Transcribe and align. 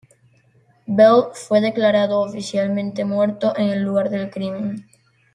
Bell 0.87 1.25
fue 1.33 1.61
declarado 1.61 2.21
oficialmente 2.21 3.05
muerto 3.05 3.53
en 3.55 3.69
el 3.69 3.83
lugar 3.83 4.09
del 4.09 4.31
crimen. 4.31 4.87